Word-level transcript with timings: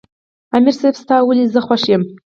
"امیر 0.55 0.75
صېب 0.79 0.95
ستا 1.01 1.15
ولې 1.23 1.45
زۀ 1.53 1.61
خوښ 1.65 1.83
یم" 1.91 2.01
ـ 2.05 2.11